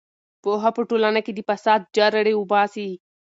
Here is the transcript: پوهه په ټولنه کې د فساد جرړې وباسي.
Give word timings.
پوهه 0.41 0.69
په 0.75 0.81
ټولنه 0.89 1.19
کې 1.25 1.31
د 1.35 1.39
فساد 1.49 1.81
جرړې 1.97 2.33
وباسي. 2.37 2.89